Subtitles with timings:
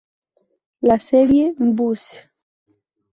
[0.81, 2.23] La serie "Buzz!